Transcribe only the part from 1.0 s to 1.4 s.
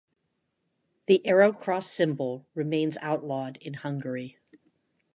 The